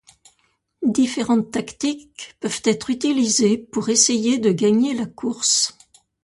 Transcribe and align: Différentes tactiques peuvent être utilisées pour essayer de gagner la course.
Différentes 0.81 1.51
tactiques 1.51 2.33
peuvent 2.39 2.63
être 2.63 2.89
utilisées 2.89 3.59
pour 3.59 3.89
essayer 3.89 4.39
de 4.39 4.51
gagner 4.51 4.95
la 4.95 5.05
course. 5.05 5.77